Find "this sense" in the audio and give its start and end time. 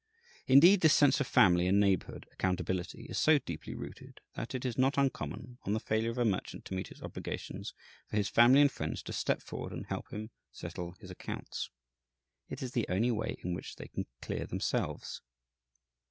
0.81-1.19